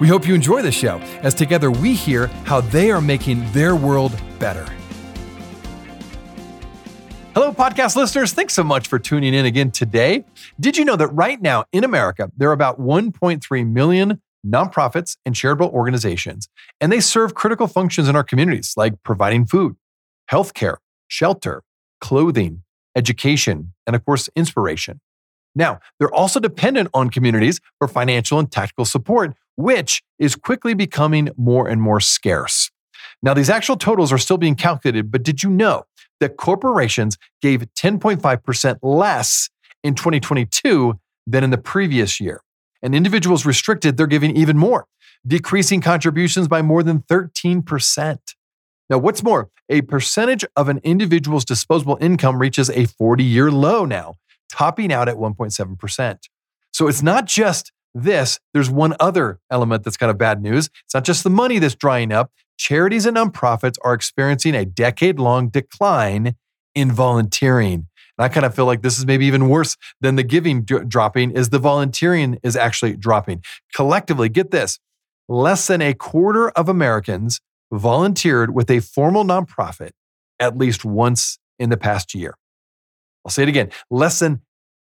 [0.00, 3.76] We hope you enjoy the show as together we hear how they are making their
[3.76, 4.66] world better.
[7.32, 8.32] Hello, podcast listeners.
[8.32, 10.24] Thanks so much for tuning in again today.
[10.58, 15.34] Did you know that right now in America, there are about 1.3 million nonprofits and
[15.34, 16.48] charitable organizations,
[16.80, 19.76] and they serve critical functions in our communities like providing food,
[20.30, 20.76] healthcare,
[21.08, 21.62] shelter,
[22.00, 22.62] clothing,
[22.96, 25.00] education, and of course, inspiration.
[25.54, 31.30] Now, they're also dependent on communities for financial and tactical support, which is quickly becoming
[31.36, 32.70] more and more scarce.
[33.22, 35.84] Now, these actual totals are still being calculated, but did you know
[36.20, 39.48] that corporations gave 10.5% less
[39.82, 42.42] in 2022 than in the previous year?
[42.82, 44.86] And individuals restricted, they're giving even more,
[45.26, 48.18] decreasing contributions by more than 13%.
[48.90, 53.86] Now, what's more, a percentage of an individual's disposable income reaches a 40 year low
[53.86, 54.16] now,
[54.50, 56.18] topping out at 1.7%.
[56.72, 60.68] So it's not just this, there's one other element that's kind of bad news.
[60.84, 62.32] It's not just the money that's drying up.
[62.58, 66.36] Charities and nonprofits are experiencing a decade long decline
[66.74, 67.86] in volunteering.
[68.16, 71.32] And I kind of feel like this is maybe even worse than the giving dropping
[71.32, 73.42] is the volunteering is actually dropping.
[73.74, 74.78] Collectively, get this.
[75.28, 77.40] Less than a quarter of Americans
[77.72, 79.90] volunteered with a formal nonprofit
[80.38, 82.34] at least once in the past year.
[83.24, 83.70] I'll say it again.
[83.90, 84.42] Less than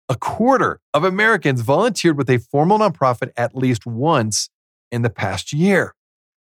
[0.09, 4.49] a quarter of Americans volunteered with a formal nonprofit at least once
[4.91, 5.95] in the past year.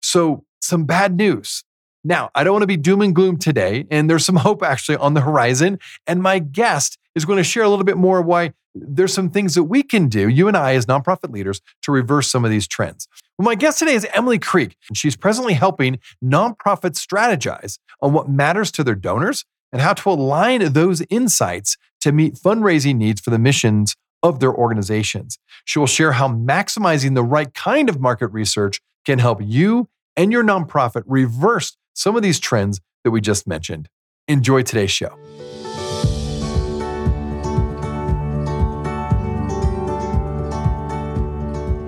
[0.01, 1.63] So, some bad news.
[2.03, 4.97] Now, I don't want to be doom and gloom today, and there's some hope actually
[4.97, 5.79] on the horizon.
[6.05, 9.55] And my guest is going to share a little bit more why there's some things
[9.55, 12.67] that we can do, you and I as nonprofit leaders, to reverse some of these
[12.67, 13.07] trends.
[13.37, 18.29] Well, my guest today is Emily Creek, and she's presently helping nonprofits strategize on what
[18.29, 23.29] matters to their donors and how to align those insights to meet fundraising needs for
[23.29, 23.93] the missions
[24.23, 25.37] of their organizations.
[25.65, 30.31] She will share how maximizing the right kind of market research can help you and
[30.31, 33.89] your nonprofit reverse some of these trends that we just mentioned.
[34.29, 35.13] Enjoy today's show.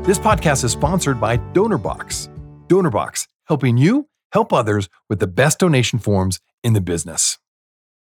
[0.04, 2.28] This podcast is sponsored by DonorBox.
[2.68, 7.38] DonorBox, helping you help others with the best donation forms in the business.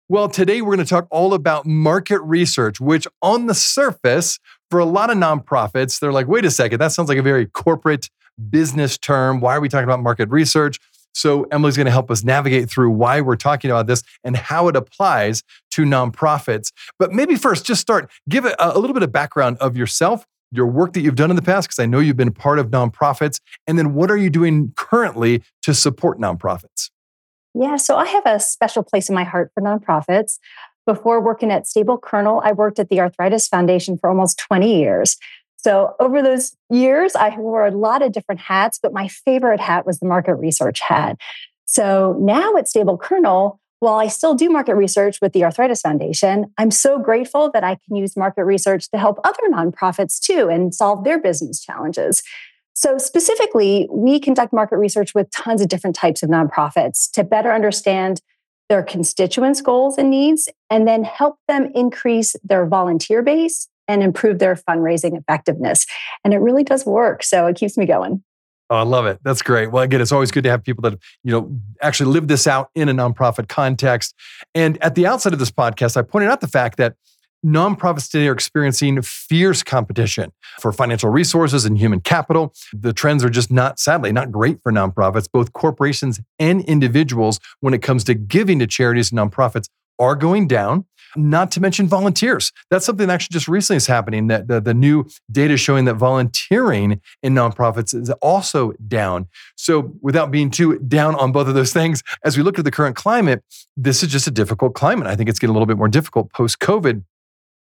[0.08, 4.38] Well, today we're going to talk all about market research, which on the surface,
[4.70, 7.48] for a lot of nonprofits, they're like, wait a second, that sounds like a very
[7.48, 8.12] corporate
[8.52, 9.40] business term.
[9.40, 10.80] Why are we talking about market research?
[11.16, 14.68] So, Emily's going to help us navigate through why we're talking about this and how
[14.68, 16.72] it applies to nonprofits.
[17.00, 20.68] But maybe first, just start, give a, a little bit of background of yourself, your
[20.68, 23.40] work that you've done in the past, because I know you've been part of nonprofits.
[23.66, 26.92] And then what are you doing currently to support nonprofits?
[27.58, 30.40] Yeah, so I have a special place in my heart for nonprofits.
[30.86, 35.18] Before working at Stable Kernel, I worked at the Arthritis Foundation for almost 20 years.
[35.58, 39.86] So over those years, I wore a lot of different hats, but my favorite hat
[39.86, 41.18] was the market research hat.
[41.66, 46.54] So now at Stable Kernel, while I still do market research with the Arthritis Foundation,
[46.58, 50.76] I'm so grateful that I can use market research to help other nonprofits too and
[50.76, 52.22] solve their business challenges.
[52.76, 57.52] So, specifically, we conduct market research with tons of different types of nonprofits to better
[57.54, 58.22] understand
[58.68, 64.40] their constituents' goals and needs, and then help them increase their volunteer base and improve
[64.40, 65.86] their fundraising effectiveness.
[66.24, 67.24] And it really does work.
[67.24, 68.24] So it keeps me going.
[68.72, 69.20] Oh, I love it.
[69.24, 69.72] That's great.
[69.72, 72.72] Well, again, it's always good to have people that, you know, actually live this out
[72.74, 74.16] in a nonprofit context.
[74.56, 76.96] And at the outset of this podcast, I pointed out the fact that
[77.46, 82.54] nonprofits today are experiencing fierce competition for financial resources and human capital.
[82.74, 85.28] The trends are just not, sadly, not great for nonprofits.
[85.32, 89.70] Both corporations and individuals, when it comes to giving to charities and nonprofits,
[90.00, 92.52] are going down not to mention volunteers.
[92.70, 94.28] That's something that actually just recently is happening.
[94.28, 99.28] That the, the new data showing that volunteering in nonprofits is also down.
[99.56, 102.72] So, without being too down on both of those things, as we look at the
[102.72, 103.44] current climate,
[103.78, 105.08] this is just a difficult climate.
[105.08, 107.04] I think it's getting a little bit more difficult post COVID.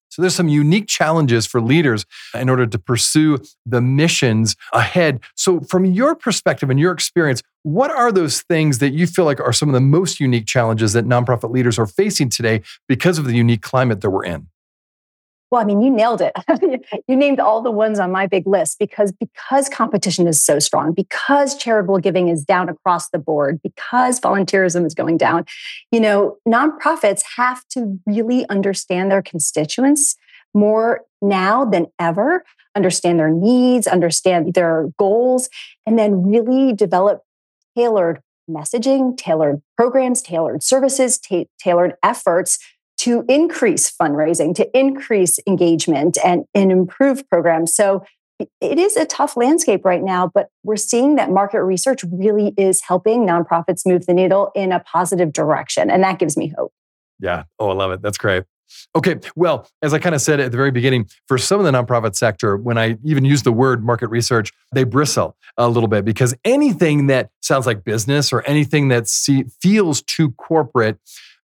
[0.09, 5.21] So there's some unique challenges for leaders in order to pursue the missions ahead.
[5.35, 9.39] So from your perspective and your experience, what are those things that you feel like
[9.39, 13.25] are some of the most unique challenges that nonprofit leaders are facing today because of
[13.25, 14.47] the unique climate that we're in?
[15.51, 16.33] Well, I mean, you nailed it.
[17.07, 20.93] you named all the ones on my big list because because competition is so strong,
[20.93, 25.45] because charitable giving is down across the board, because volunteerism is going down.
[25.91, 30.15] You know, nonprofits have to really understand their constituents
[30.53, 32.43] more now than ever,
[32.75, 35.49] understand their needs, understand their goals,
[35.85, 37.23] and then really develop
[37.75, 42.59] tailored messaging, tailored programs, tailored services, ta- tailored efforts
[42.99, 47.73] to increase fundraising, to increase engagement and, and improve programs.
[47.73, 48.03] So
[48.61, 52.81] it is a tough landscape right now, but we're seeing that market research really is
[52.81, 55.89] helping nonprofits move the needle in a positive direction.
[55.89, 56.71] And that gives me hope.
[57.19, 57.43] Yeah.
[57.57, 58.01] Oh, I love it.
[58.01, 58.43] That's great.
[58.95, 59.15] Okay.
[59.35, 62.15] Well, as I kind of said at the very beginning, for some of the nonprofit
[62.15, 66.35] sector, when I even use the word market research, they bristle a little bit because
[66.45, 70.99] anything that sounds like business or anything that see, feels too corporate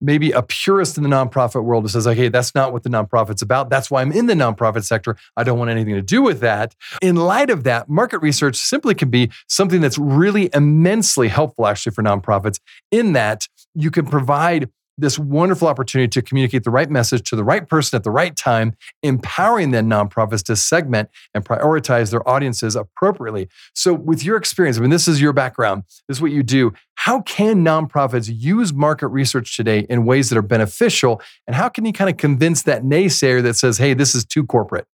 [0.01, 3.41] maybe a purist in the nonprofit world who says, okay, that's not what the nonprofit's
[3.41, 3.69] about.
[3.69, 5.15] That's why I'm in the nonprofit sector.
[5.37, 6.75] I don't want anything to do with that.
[7.01, 11.93] In light of that, market research simply can be something that's really immensely helpful actually
[11.93, 12.59] for nonprofits
[12.91, 17.43] in that you can provide this wonderful opportunity to communicate the right message to the
[17.43, 22.75] right person at the right time, empowering then nonprofits to segment and prioritize their audiences
[22.75, 23.47] appropriately.
[23.73, 26.73] So, with your experience, I mean, this is your background, this is what you do.
[26.95, 31.21] How can nonprofits use market research today in ways that are beneficial?
[31.47, 34.45] And how can you kind of convince that naysayer that says, hey, this is too
[34.45, 34.85] corporate?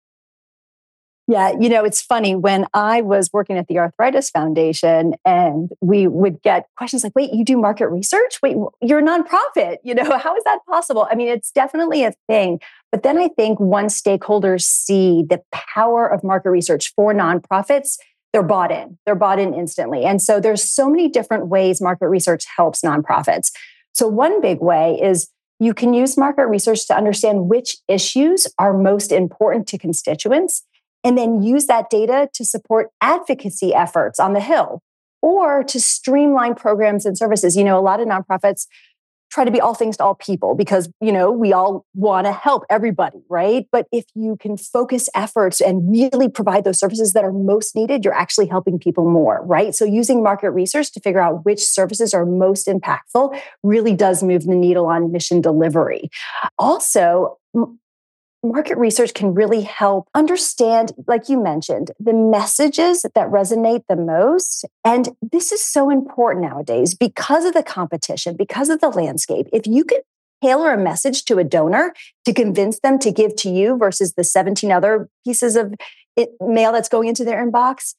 [1.29, 6.07] Yeah, you know, it's funny when I was working at the Arthritis Foundation and we
[6.07, 8.39] would get questions like, wait, you do market research?
[8.41, 9.77] Wait, you're a nonprofit.
[9.83, 11.05] You know, how is that possible?
[11.11, 12.61] I mean, it's definitely a thing.
[12.93, 17.97] But then I think once stakeholders see the power of market research for nonprofits,
[18.31, 18.97] they're bought in.
[19.05, 20.05] They're bought in instantly.
[20.05, 23.51] And so there's so many different ways market research helps nonprofits.
[23.91, 25.27] So one big way is
[25.59, 30.63] you can use market research to understand which issues are most important to constituents
[31.03, 34.81] and then use that data to support advocacy efforts on the Hill
[35.21, 37.55] or to streamline programs and services.
[37.55, 38.67] You know, a lot of nonprofits
[39.29, 42.31] try to be all things to all people because, you know, we all want to
[42.31, 43.67] help everybody, right?
[43.71, 48.05] But if you can focus efforts and really provide those services that are most needed,
[48.05, 49.75] you're actually helping people more, right?
[49.75, 54.45] So using market research to figure out which services are most impactful really does move
[54.45, 56.09] the needle on mission delivery.
[56.57, 57.37] Also,
[58.43, 64.65] market research can really help understand, like you mentioned, the messages that resonate the most.
[64.85, 69.47] And this is so important nowadays because of the competition, because of the landscape.
[69.51, 69.99] If you can
[70.43, 71.93] tailor a message to a donor
[72.25, 75.73] to convince them to give to you versus the 17 other pieces of
[76.15, 77.95] eh, mail that's going into their inbox,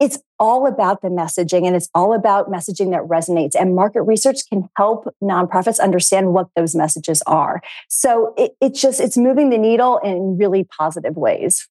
[0.00, 3.54] it's all about the messaging and it's all about messaging that resonates.
[3.58, 7.62] And market research can help nonprofits understand what those messages are.
[7.88, 11.66] So it, it just, it's moving the needle in really positive ways.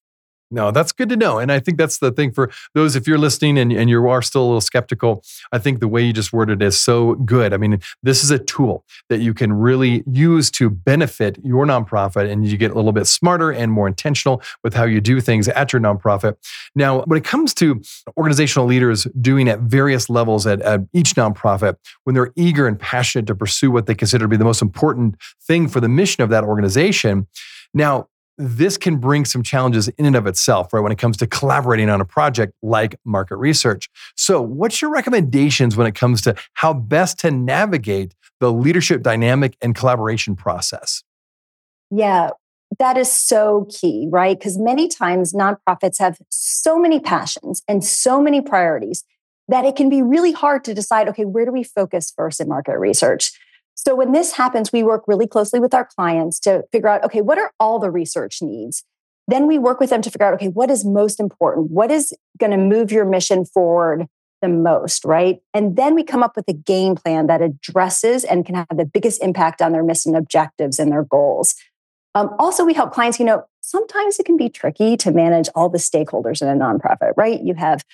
[0.50, 1.38] No, that's good to know.
[1.38, 4.22] And I think that's the thing for those, if you're listening and, and you are
[4.22, 7.52] still a little skeptical, I think the way you just worded it is so good.
[7.52, 12.30] I mean, this is a tool that you can really use to benefit your nonprofit
[12.30, 15.48] and you get a little bit smarter and more intentional with how you do things
[15.48, 16.36] at your nonprofit.
[16.76, 17.82] Now, when it comes to
[18.16, 23.26] organizational leaders doing at various levels at, at each nonprofit, when they're eager and passionate
[23.26, 26.30] to pursue what they consider to be the most important thing for the mission of
[26.30, 27.26] that organization,
[27.74, 28.08] now,
[28.38, 30.80] this can bring some challenges in and of itself, right?
[30.80, 33.88] When it comes to collaborating on a project like market research.
[34.16, 39.56] So, what's your recommendations when it comes to how best to navigate the leadership dynamic
[39.62, 41.02] and collaboration process?
[41.90, 42.30] Yeah,
[42.78, 44.38] that is so key, right?
[44.38, 49.04] Because many times nonprofits have so many passions and so many priorities
[49.48, 52.48] that it can be really hard to decide okay, where do we focus first in
[52.48, 53.32] market research?
[53.86, 57.20] So when this happens, we work really closely with our clients to figure out, okay,
[57.20, 58.82] what are all the research needs?
[59.28, 61.70] Then we work with them to figure out, okay, what is most important?
[61.70, 64.08] What is going to move your mission forward
[64.42, 65.38] the most, right?
[65.54, 68.84] And then we come up with a game plan that addresses and can have the
[68.84, 71.54] biggest impact on their mission objectives and their goals.
[72.16, 75.68] Um, also, we help clients, you know, sometimes it can be tricky to manage all
[75.68, 77.40] the stakeholders in a nonprofit, right?
[77.40, 77.84] You have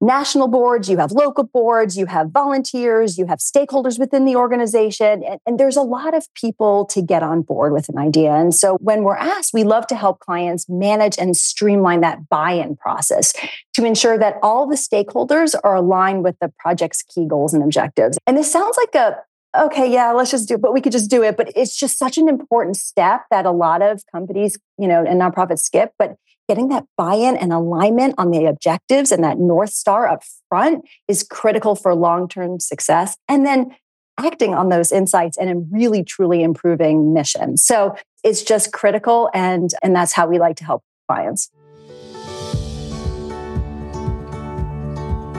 [0.00, 5.22] national boards, you have local boards, you have volunteers, you have stakeholders within the organization.
[5.22, 8.32] And, and, there's a lot of people to get on board with an idea.
[8.34, 12.52] And so when we're asked, we love to help clients manage and streamline that buy
[12.52, 13.32] in process
[13.74, 18.18] to ensure that all the stakeholders are aligned with the project's key goals and objectives.
[18.26, 19.16] And this sounds like a
[19.54, 21.36] okay, yeah, let's just do it, but we could just do it.
[21.36, 25.20] But it's just such an important step that a lot of companies, you know, and
[25.20, 25.92] nonprofits skip.
[25.98, 26.16] But
[26.48, 31.22] getting that buy-in and alignment on the objectives and that north star up front is
[31.22, 33.74] critical for long-term success and then
[34.18, 39.94] acting on those insights and really truly improving mission so it's just critical and and
[39.94, 41.50] that's how we like to help clients.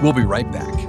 [0.02, 0.87] We'll be right back.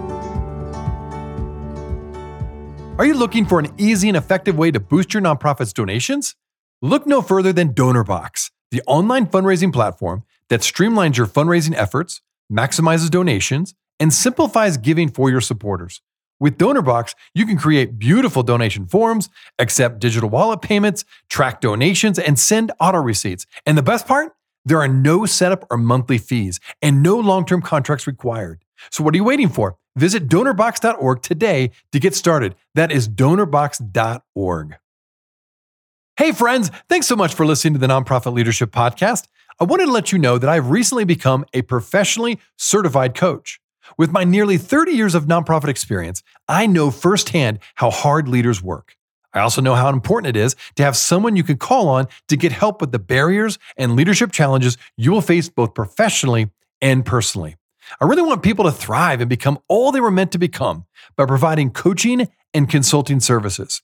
[2.98, 6.34] Are you looking for an easy and effective way to boost your nonprofit's donations?
[6.82, 13.08] Look no further than DonorBox, the online fundraising platform that streamlines your fundraising efforts, maximizes
[13.08, 16.02] donations, and simplifies giving for your supporters.
[16.40, 19.28] With DonorBox, you can create beautiful donation forms,
[19.60, 23.46] accept digital wallet payments, track donations, and send auto receipts.
[23.64, 24.32] And the best part?
[24.64, 28.64] There are no setup or monthly fees and no long term contracts required.
[28.90, 29.76] So, what are you waiting for?
[29.96, 32.54] Visit donorbox.org today to get started.
[32.74, 34.76] That is donorbox.org.
[36.16, 39.28] Hey, friends, thanks so much for listening to the Nonprofit Leadership Podcast.
[39.60, 43.60] I wanted to let you know that I've recently become a professionally certified coach.
[43.96, 48.96] With my nearly 30 years of nonprofit experience, I know firsthand how hard leaders work.
[49.32, 52.36] I also know how important it is to have someone you can call on to
[52.36, 57.56] get help with the barriers and leadership challenges you will face both professionally and personally.
[58.00, 61.26] I really want people to thrive and become all they were meant to become by
[61.26, 63.82] providing coaching and consulting services.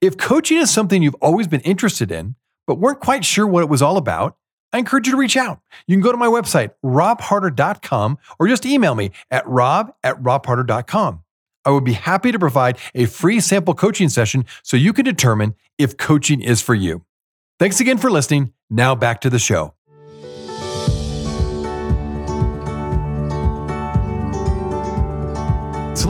[0.00, 3.68] If coaching is something you've always been interested in, but weren't quite sure what it
[3.68, 4.36] was all about,
[4.72, 5.60] I encourage you to reach out.
[5.86, 11.22] You can go to my website, robharder.com, or just email me at rob at robharder.com.
[11.64, 15.54] I would be happy to provide a free sample coaching session so you can determine
[15.78, 17.04] if coaching is for you.
[17.58, 18.52] Thanks again for listening.
[18.70, 19.74] Now back to the show.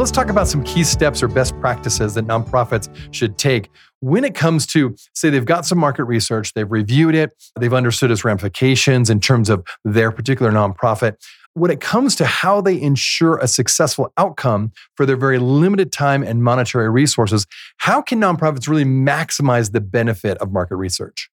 [0.01, 3.69] Let's talk about some key steps or best practices that nonprofits should take
[4.01, 8.11] when it comes to, say, they've got some market research, they've reviewed it, they've understood
[8.11, 11.17] its ramifications in terms of their particular nonprofit.
[11.53, 16.23] When it comes to how they ensure a successful outcome for their very limited time
[16.23, 21.29] and monetary resources, how can nonprofits really maximize the benefit of market research?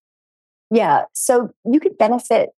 [0.72, 2.50] Yeah, so you could benefit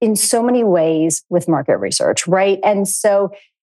[0.00, 2.58] in so many ways with market research, right?
[2.64, 3.30] And so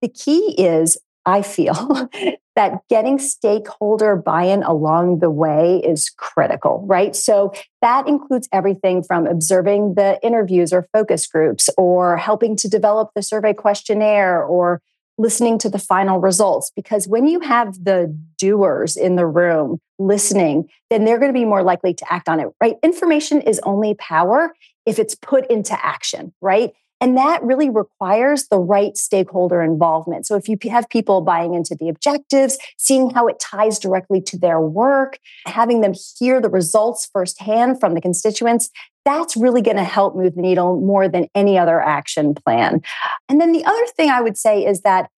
[0.01, 2.09] the key is I feel
[2.55, 7.15] that getting stakeholder buy in along the way is critical, right?
[7.15, 13.11] So that includes everything from observing the interviews or focus groups, or helping to develop
[13.15, 14.81] the survey questionnaire, or
[15.17, 16.71] listening to the final results.
[16.75, 21.45] Because when you have the doers in the room listening, then they're going to be
[21.45, 22.75] more likely to act on it, right?
[22.83, 24.53] Information is only power
[24.85, 26.73] if it's put into action, right?
[27.03, 30.25] And that really requires the right stakeholder involvement.
[30.25, 34.37] So if you have people buying into the objectives, seeing how it ties directly to
[34.37, 38.69] their work, having them hear the results firsthand from the constituents,
[39.03, 42.81] that's really going to help move the needle more than any other action plan.
[43.27, 45.09] And then the other thing I would say is that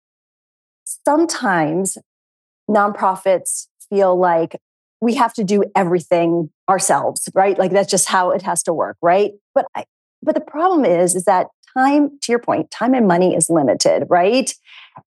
[1.05, 1.99] sometimes
[2.67, 4.59] nonprofits feel like
[5.01, 7.59] we have to do everything ourselves, right?
[7.59, 9.33] Like that's just how it has to work, right?
[9.53, 9.85] But I,
[10.23, 14.05] but the problem is, is that time, to your point, time and money is limited,
[14.09, 14.53] right?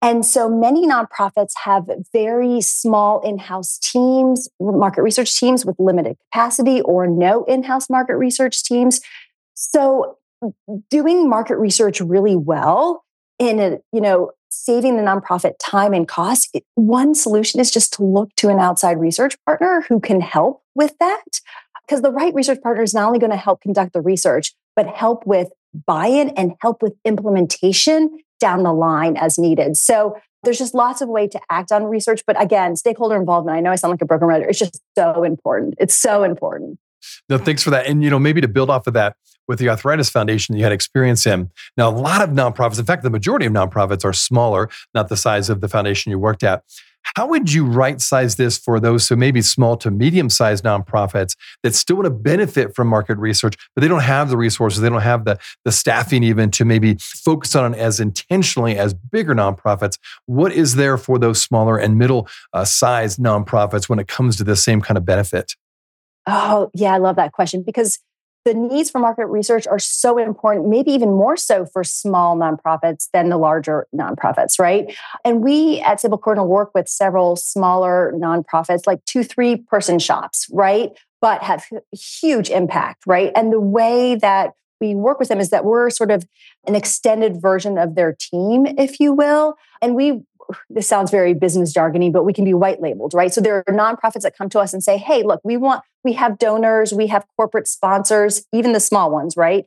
[0.02, 6.18] And so many nonprofits have very small in house teams, market research teams with limited
[6.32, 9.00] capacity or no in house market research teams.
[9.54, 10.18] So
[10.90, 13.04] doing market research really well
[13.40, 18.04] in a, you know, saving the nonprofit time and cost, one solution is just to
[18.04, 21.42] look to an outside research partner who can help with that.
[21.86, 24.88] Because the right research partner is not only going to help conduct the research, but
[24.88, 25.50] help with
[25.86, 29.78] buy in and help with implementation down the line as needed.
[29.78, 32.22] So there's just lots of way to act on research.
[32.26, 34.50] But again, stakeholder involvement, I know I sound like a broken record.
[34.50, 35.76] It's just so important.
[35.80, 36.80] It's so important.
[37.30, 37.88] No, thanks for that.
[37.88, 39.16] And you know, maybe to build off of that
[39.48, 41.52] with the Arthritis Foundation, you had experience in.
[41.78, 45.18] Now, a lot of nonprofits, in fact, the majority of nonprofits are smaller, not the
[45.18, 46.64] size of the foundation you worked at.
[47.16, 51.36] How would you right size this for those who maybe small to medium sized nonprofits
[51.64, 54.90] that still want to benefit from market research, but they don't have the resources, they
[54.90, 59.36] don't have the, the staffing even to maybe focus on it as intentionally as bigger
[59.36, 59.98] nonprofits?
[60.26, 64.44] What is there for those smaller and middle uh, sized nonprofits when it comes to
[64.44, 65.54] the same kind of benefit?
[66.28, 68.00] Oh, yeah, I love that question because
[68.46, 73.10] the needs for market research are so important, maybe even more so for small nonprofits
[73.12, 74.96] than the larger nonprofits, right?
[75.26, 80.48] And we at Stable Kernel work with several smaller nonprofits, like two, three person shops,
[80.52, 80.92] right?
[81.22, 83.32] But have huge impact, right?
[83.36, 86.28] And the way that we work with them is that we're sort of
[86.68, 89.56] an extended version of their team, if you will.
[89.82, 90.22] And we
[90.70, 93.34] this sounds very business jargony, but we can be white labeled, right?
[93.34, 96.14] So there are nonprofits that come to us and say, hey, look, we want, we
[96.14, 99.66] have donors, we have corporate sponsors, even the small ones, right?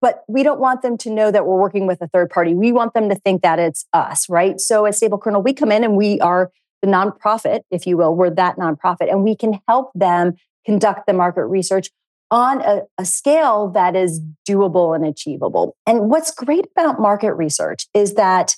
[0.00, 2.54] But we don't want them to know that we're working with a third party.
[2.54, 4.58] We want them to think that it's us, right?
[4.60, 6.50] So at Stable Kernel, we come in and we are
[6.82, 10.34] the nonprofit, if you will, we're that nonprofit, and we can help them
[10.64, 11.90] conduct the market research
[12.30, 15.76] on a, a, scale that is doable and achievable.
[15.86, 18.54] And what's great about market research is that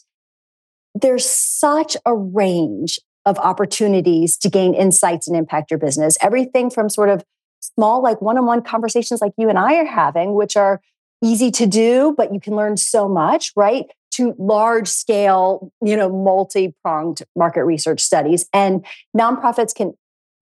[0.94, 6.18] there's such a range of opportunities to gain insights and impact your business.
[6.20, 7.24] Everything from sort of
[7.60, 10.80] small, like one on one conversations like you and I are having, which are
[11.22, 13.86] easy to do, but you can learn so much, right?
[14.12, 18.46] To large scale, you know, multi pronged market research studies.
[18.52, 18.84] And
[19.16, 19.94] nonprofits can,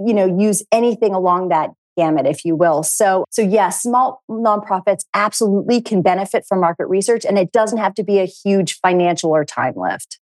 [0.04, 2.82] you know, use anything along that gamut, if you will.
[2.82, 7.94] So, so yes, small nonprofits absolutely can benefit from market research, and it doesn't have
[7.96, 10.19] to be a huge financial or time lift.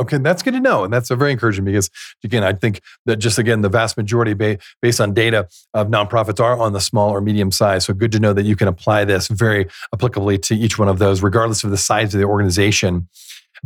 [0.00, 0.82] Okay, that's good to know.
[0.82, 1.90] And that's uh, very encouraging because,
[2.24, 6.40] again, I think that just again, the vast majority ba- based on data of nonprofits
[6.40, 7.84] are on the small or medium size.
[7.84, 10.98] So good to know that you can apply this very applicably to each one of
[10.98, 13.08] those, regardless of the size of the organization.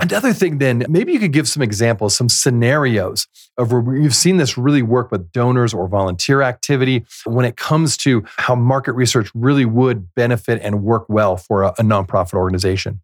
[0.01, 4.39] Another thing, then, maybe you could give some examples, some scenarios of where you've seen
[4.39, 9.31] this really work with donors or volunteer activity when it comes to how market research
[9.35, 13.01] really would benefit and work well for a, a nonprofit organization.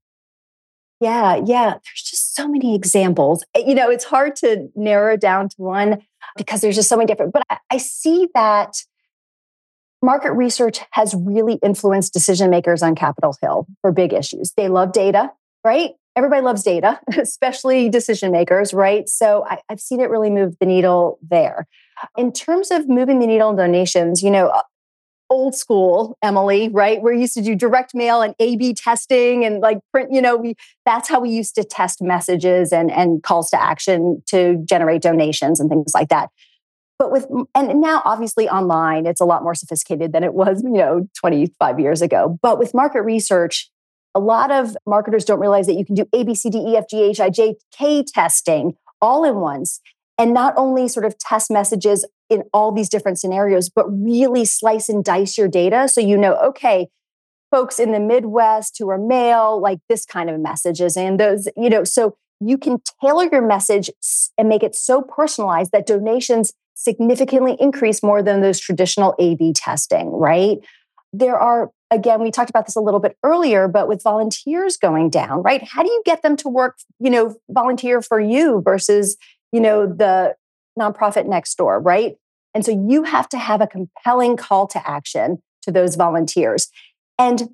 [1.01, 1.71] Yeah, yeah.
[1.71, 3.45] There's just so many examples.
[3.55, 6.03] Eh, you know, it's hard to narrow down to one
[6.37, 8.83] because there's just so many different, but I, I see that
[10.03, 14.53] market research has really influenced decision makers on Capitol Hill for big issues.
[14.57, 15.31] They love data,
[15.65, 15.91] right?
[16.17, 19.09] Everybody loves data, especially decision makers, right?
[19.09, 21.67] So I, have seen it really move the needle there.
[22.17, 24.63] In terms of moving the needle in donations, you know,
[25.31, 27.01] old school, Emily, right?
[27.01, 30.37] We're used to do direct mail and A B testing and like print, you know,
[30.37, 35.03] we that's how we used to test messages and, and calls to action to generate
[35.03, 36.31] donations and things like that.
[36.99, 40.71] But with and now obviously online, it's a lot more sophisticated than it was, you
[40.71, 42.39] know, 25 years ago.
[42.43, 43.71] But with market research,
[44.15, 46.77] a lot of marketers don't realize that you can do A, B, C, D, E,
[46.77, 49.81] F, G, H, I, J, K testing all in once
[50.19, 54.89] and not only sort of test messages in all these different scenarios, but really slice
[54.89, 56.89] and dice your data so you know, okay,
[57.51, 61.69] folks in the Midwest who are male, like this kind of messages, and those, you
[61.69, 63.91] know, so you can tailor your message
[64.39, 69.53] and make it so personalized that donations significantly increase more than those traditional A B
[69.53, 70.59] testing, right?
[71.13, 75.11] There are, again, we talked about this a little bit earlier, but with volunteers going
[75.11, 75.63] down, right?
[75.63, 79.17] How do you get them to work, you know, volunteer for you versus,
[79.53, 80.37] you know, the
[80.79, 82.17] nonprofit next door, right?
[82.55, 86.69] And so you have to have a compelling call to action to those volunteers.
[87.19, 87.51] And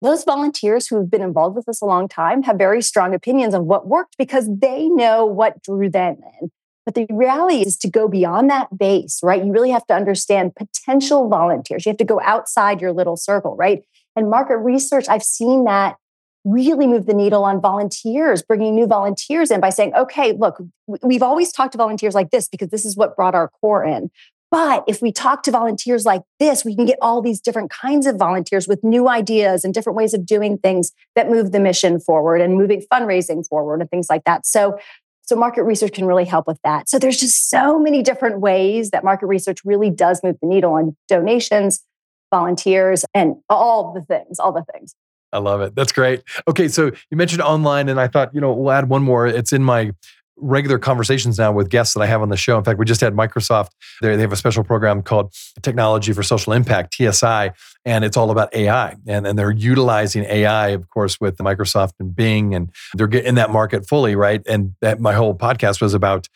[0.00, 3.54] those volunteers who have been involved with us a long time have very strong opinions
[3.54, 6.50] on what worked because they know what drew them in.
[6.86, 9.44] But the reality is to go beyond that base, right?
[9.44, 11.84] You really have to understand potential volunteers.
[11.84, 13.82] You have to go outside your little circle, right?
[14.16, 15.96] And market research, I've seen that
[16.44, 20.62] really move the needle on volunteers, bringing new volunteers in by saying, okay, look,
[21.02, 24.10] we've always talked to volunteers like this because this is what brought our core in.
[24.50, 28.06] But if we talk to volunteers like this, we can get all these different kinds
[28.06, 32.00] of volunteers with new ideas and different ways of doing things that move the mission
[32.00, 34.46] forward and moving fundraising forward and things like that.
[34.46, 34.78] So,
[35.22, 36.88] so market research can really help with that.
[36.88, 40.72] So there's just so many different ways that market research really does move the needle
[40.72, 41.84] on donations,
[42.30, 44.94] volunteers, and all the things, all the things.
[45.32, 45.74] I love it.
[45.74, 46.22] That's great.
[46.48, 49.26] Okay, so you mentioned online, and I thought, you know, we'll add one more.
[49.26, 49.92] It's in my
[50.40, 52.56] regular conversations now with guests that I have on the show.
[52.58, 53.70] In fact, we just had Microsoft.
[54.00, 57.50] They have a special program called Technology for Social Impact, TSI,
[57.84, 58.96] and it's all about AI.
[59.06, 63.50] And, and they're utilizing AI, of course, with Microsoft and Bing, and they're in that
[63.50, 64.42] market fully, right?
[64.46, 66.28] And that my whole podcast was about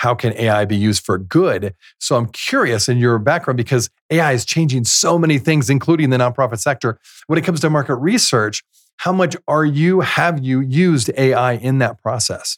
[0.00, 1.74] how can AI be used for good?
[1.98, 6.16] So I'm curious in your background because AI is changing so many things, including the
[6.16, 6.98] nonprofit sector.
[7.26, 8.62] When it comes to market research,
[8.96, 12.56] how much are you, have you used AI in that process?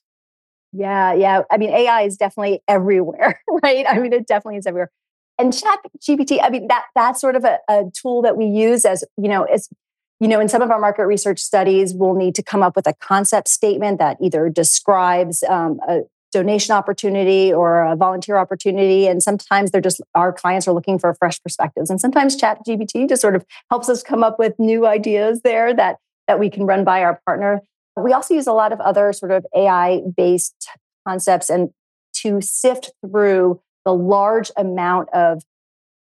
[0.72, 1.42] Yeah, yeah.
[1.50, 3.86] I mean, AI is definitely everywhere, right?
[3.88, 4.92] I mean, it definitely is everywhere.
[5.36, 8.84] And Chat GPT, I mean, that that's sort of a, a tool that we use
[8.84, 9.68] as, you know, as
[10.20, 12.86] you know, in some of our market research studies, we'll need to come up with
[12.86, 19.06] a concept statement that either describes um, a, donation opportunity or a volunteer opportunity.
[19.06, 21.90] And sometimes they're just, our clients are looking for fresh perspectives.
[21.90, 25.74] And sometimes Chat GPT just sort of helps us come up with new ideas there
[25.74, 27.60] that, that we can run by our partner.
[27.96, 30.68] We also use a lot of other sort of AI based
[31.06, 31.70] concepts and
[32.14, 35.42] to sift through the large amount of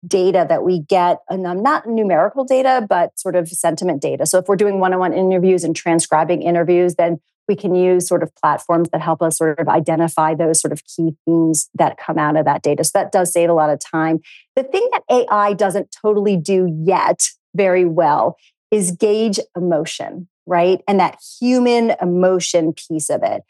[0.06, 4.26] data that we get, and um, not numerical data, but sort of sentiment data.
[4.26, 8.06] So if we're doing one on one interviews and transcribing interviews, then we can use
[8.06, 11.98] sort of platforms that help us sort of identify those sort of key themes that
[11.98, 12.84] come out of that data.
[12.84, 14.20] So that does save a lot of time.
[14.54, 18.36] The thing that AI doesn't totally do yet very well
[18.70, 20.80] is gauge emotion, right?
[20.86, 23.42] And that human emotion piece of it.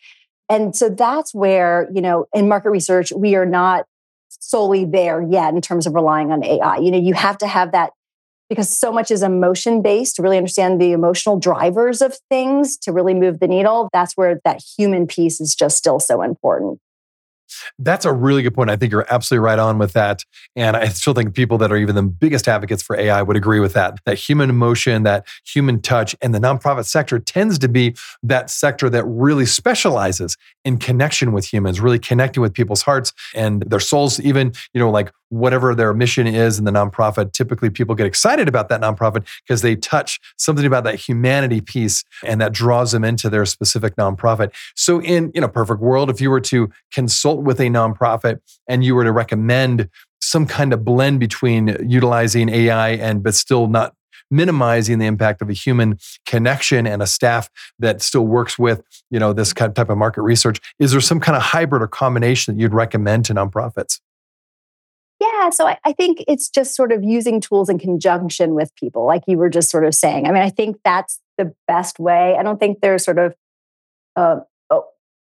[0.48, 3.84] And so that's where, you know, in market research, we are not
[4.30, 6.78] solely there yet in terms of relying on AI.
[6.78, 7.92] You know, you have to have that
[8.50, 12.92] because so much is emotion based to really understand the emotional drivers of things to
[12.92, 13.88] really move the needle.
[13.92, 16.80] That's where that human piece is just still so important.
[17.78, 18.70] That's a really good point.
[18.70, 20.24] I think you're absolutely right on with that.
[20.56, 23.60] And I still think people that are even the biggest advocates for AI would agree
[23.60, 23.98] with that.
[24.04, 28.90] That human emotion, that human touch, and the nonprofit sector tends to be that sector
[28.90, 34.20] that really specializes in connection with humans, really connecting with people's hearts and their souls,
[34.20, 37.32] even, you know, like whatever their mission is in the nonprofit.
[37.32, 42.04] Typically, people get excited about that nonprofit because they touch something about that humanity piece
[42.24, 44.52] and that draws them into their specific nonprofit.
[44.74, 48.84] So, in, in a perfect world, if you were to consult with a nonprofit and
[48.84, 49.88] you were to recommend
[50.20, 53.94] some kind of blend between utilizing AI and but still not
[54.30, 59.18] minimizing the impact of a human connection and a staff that still works with you
[59.18, 61.88] know this kind of type of market research is there some kind of hybrid or
[61.88, 64.00] combination that you'd recommend to nonprofits?
[65.18, 69.04] Yeah so I, I, think it's just sort of using tools in conjunction with people
[69.04, 70.26] like you were just sort of saying.
[70.26, 72.36] I mean i think that's the best way.
[72.38, 73.34] I don't think there's sort of
[74.14, 74.40] uh,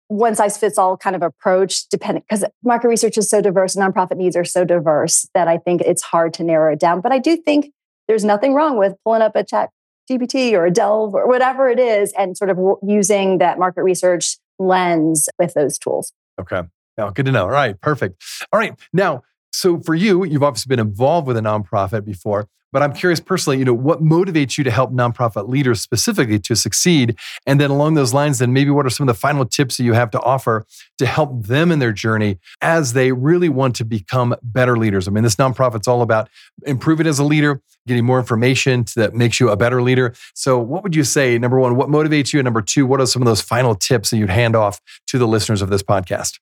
[0.09, 4.17] one size fits all kind of approach depending because market research is so diverse nonprofit
[4.17, 7.01] needs are so diverse that i think it's hard to narrow it down.
[7.01, 7.73] But i do think
[8.09, 9.71] there's nothing wrong with pulling up a chat
[10.11, 14.39] gpt or a delve or whatever it is and sort of using that market research
[14.59, 16.13] lens with those tools.
[16.41, 16.63] Okay.
[16.97, 17.45] Now good to know.
[17.45, 18.23] All right perfect.
[18.53, 22.83] All right now so for you you've obviously been involved with a nonprofit before but
[22.83, 27.17] I'm curious personally, you know, what motivates you to help nonprofit leaders specifically to succeed?
[27.47, 29.85] And then along those lines, then maybe what are some of the final tips that
[29.85, 30.67] you have to offer
[30.99, 35.09] to help them in their journey as they really want to become better leaders?
[35.09, 36.29] I mean, this nonprofit's all about
[36.67, 40.15] improving as a leader, getting more information that makes you a better leader.
[40.35, 42.41] So what would you say, number one, what motivates you?
[42.41, 45.19] And number two, what are some of those final tips that you'd hand off to
[45.19, 46.39] the listeners of this podcast?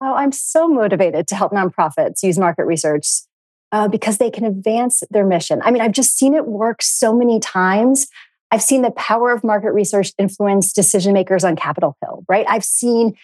[0.00, 3.08] Oh, I'm so motivated to help nonprofits use market research
[3.72, 5.60] uh, because they can advance their mission.
[5.64, 8.06] I mean, I've just seen it work so many times.
[8.50, 12.46] I've seen the power of market research influence decision makers on Capitol Hill, right?
[12.48, 13.14] I've seen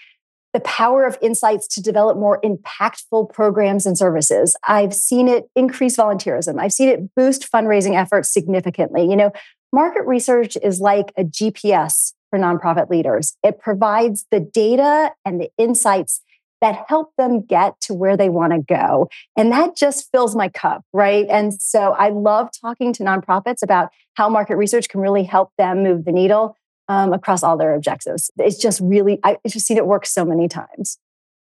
[0.53, 4.57] the power of insights to develop more impactful programs and services.
[4.67, 6.59] I've seen it increase volunteerism.
[6.61, 9.09] I've seen it boost fundraising efforts significantly.
[9.09, 9.33] You know,
[9.73, 13.37] market research is like a GPS for nonprofit leaders.
[13.43, 16.21] It provides the data and the insights
[16.63, 19.09] that help them get to where they want to go.
[19.37, 21.27] And that just fills my cup, right?
[21.29, 25.83] And so I love talking to nonprofits about how market research can really help them
[25.83, 26.57] move the needle
[26.89, 28.31] um, across all their objectives.
[28.39, 30.99] It's just really, I've just seen it work so many times.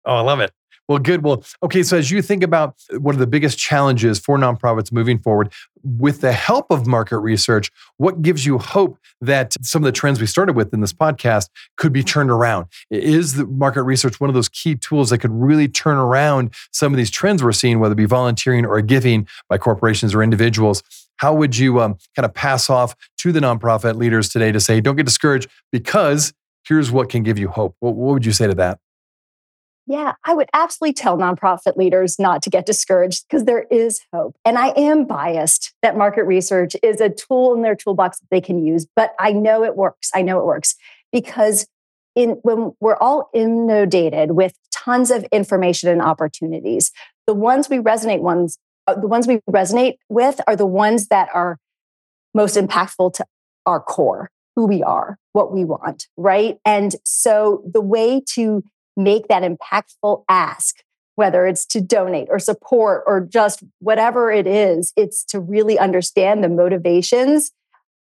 [0.05, 0.53] Oh, I love it.
[0.88, 1.25] Well, good.
[1.25, 1.83] Well, okay.
[1.83, 5.51] So, as you think about one of the biggest challenges for nonprofits moving forward,
[5.83, 10.20] with the help of market research, what gives you hope that some of the trends
[10.20, 12.66] we started with in this podcast could be turned around?
[12.90, 16.92] Is the market research one of those key tools that could really turn around some
[16.92, 20.83] of these trends we're seeing, whether it be volunteering or giving by corporations or individuals?
[21.16, 24.83] How would you um, kind of pass off to the nonprofit leaders today to say,
[24.83, 26.35] don't get discouraged because
[26.68, 27.75] here's what can give you hope?
[27.81, 28.81] What, what would you say to that?
[29.87, 34.35] Yeah, I would absolutely tell nonprofit leaders not to get discouraged because there is hope.
[34.44, 38.40] And I am biased that market research is a tool in their toolbox that they
[38.40, 40.11] can use, but I know it works.
[40.14, 40.75] I know it works
[41.12, 41.66] because
[42.14, 46.90] in when we're all inundated with tons of information and opportunities,
[47.27, 51.29] the ones we resonate ones uh, the ones we resonate with are the ones that
[51.33, 51.59] are
[52.35, 53.25] most impactful to
[53.66, 56.59] our core, who we are, what we want, right?
[56.64, 58.62] And so the way to
[58.97, 60.77] make that impactful ask,
[61.17, 66.43] whether it's to donate or support or just whatever it is, it's to really understand
[66.43, 67.53] the motivations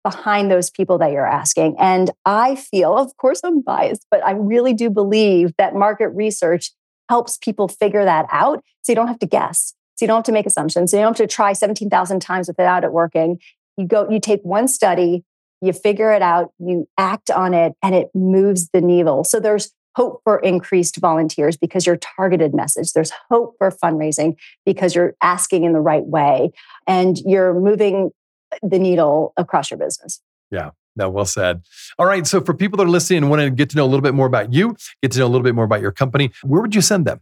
[0.05, 1.77] behind those people that you're asking.
[1.79, 6.71] And I feel, of course, I'm biased, but I really do believe that market research
[7.09, 9.75] helps people figure that out so you don't have to guess.
[9.97, 10.91] So you don't have to make assumptions.
[10.91, 13.39] So you don't have to try 17,000 times without it working.
[13.77, 15.25] You go, you take one study,
[15.61, 19.25] you figure it out, you act on it, and it moves the needle.
[19.25, 22.93] So there's hope for increased volunteers because your targeted message.
[22.93, 26.53] There's hope for fundraising because you're asking in the right way
[26.87, 28.13] and you're moving
[28.63, 30.23] the needle across your business.
[30.53, 30.71] Yeah.
[30.95, 31.63] No, well said.
[31.99, 32.27] All right.
[32.27, 34.15] So, for people that are listening and want to get to know a little bit
[34.15, 36.75] more about you, get to know a little bit more about your company, where would
[36.75, 37.21] you send them?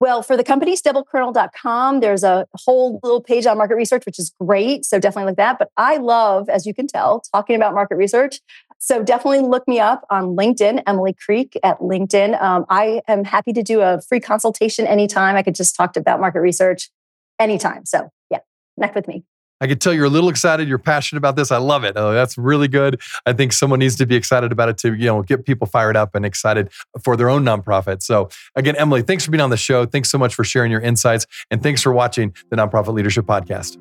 [0.00, 4.34] Well, for the company, stablekernel.com, there's a whole little page on market research, which is
[4.40, 4.84] great.
[4.84, 5.58] So definitely like that.
[5.58, 8.40] But I love, as you can tell, talking about market research.
[8.78, 12.40] So definitely look me up on LinkedIn, Emily Creek at LinkedIn.
[12.40, 15.36] Um, I am happy to do a free consultation anytime.
[15.36, 16.90] I could just talk about market research
[17.38, 17.86] anytime.
[17.86, 18.40] So yeah,
[18.76, 19.24] connect with me.
[19.60, 20.68] I could tell you're a little excited.
[20.68, 21.50] You're passionate about this.
[21.50, 21.94] I love it.
[21.96, 23.00] Oh, that's really good.
[23.24, 25.96] I think someone needs to be excited about it to, you know, get people fired
[25.96, 26.70] up and excited
[27.02, 28.02] for their own nonprofit.
[28.02, 29.86] So again, Emily, thanks for being on the show.
[29.86, 31.26] Thanks so much for sharing your insights.
[31.50, 33.78] And thanks for watching the Nonprofit Leadership Podcast.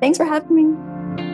[0.00, 1.33] Thanks for having me.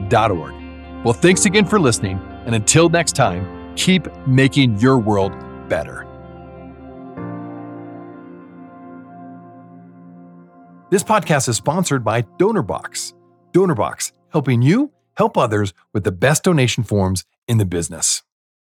[0.00, 1.04] nonprofitleadershippodcast.org.
[1.04, 2.18] Well, thanks again for listening.
[2.46, 5.32] And until next time, keep making your world
[5.68, 6.06] better.
[10.90, 13.14] This podcast is sponsored by DonorBox.
[13.52, 18.22] DonorBox, helping you help others with the best donation forms in the business.